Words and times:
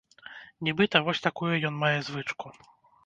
Нібыта, 0.69 1.01
вось 1.07 1.23
такую 1.27 1.53
ён 1.69 1.75
мае 1.85 1.95
звычку! 2.09 2.47